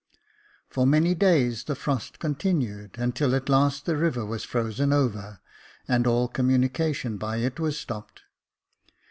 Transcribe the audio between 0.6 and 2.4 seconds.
For many days the frost